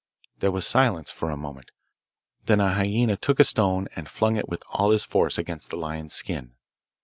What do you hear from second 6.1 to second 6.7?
skin.